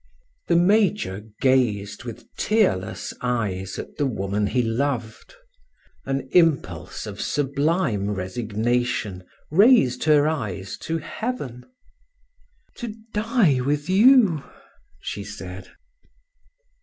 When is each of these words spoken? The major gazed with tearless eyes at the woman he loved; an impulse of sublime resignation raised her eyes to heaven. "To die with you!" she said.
The 0.47 0.55
major 0.55 1.27
gazed 1.41 2.05
with 2.05 2.25
tearless 2.35 3.13
eyes 3.21 3.77
at 3.77 3.97
the 3.97 4.07
woman 4.07 4.47
he 4.47 4.63
loved; 4.63 5.35
an 6.07 6.27
impulse 6.31 7.05
of 7.05 7.21
sublime 7.21 8.09
resignation 8.09 9.23
raised 9.51 10.05
her 10.05 10.27
eyes 10.27 10.75
to 10.79 10.97
heaven. 10.97 11.67
"To 12.77 12.95
die 13.13 13.61
with 13.63 13.91
you!" 13.91 14.43
she 15.01 15.23
said. 15.23 15.69